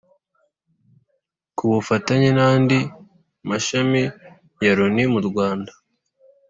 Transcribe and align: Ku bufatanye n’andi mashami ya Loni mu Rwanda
Ku 1.57 1.63
bufatanye 1.71 2.29
n’andi 2.37 2.79
mashami 3.49 4.01
ya 4.63 4.71
Loni 4.77 5.03
mu 5.13 5.21
Rwanda 5.27 5.71